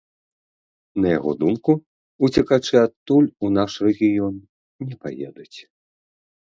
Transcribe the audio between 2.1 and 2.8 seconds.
уцекачы